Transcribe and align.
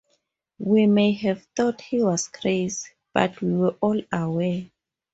We 0.57 0.87
may 0.87 1.11
have 1.27 1.43
thought 1.55 1.79
he 1.81 2.01
was 2.01 2.27
crazy, 2.27 2.89
but 3.13 3.39
we 3.39 3.53
were 3.53 3.75
all 3.81 4.01
aware. 4.11 4.65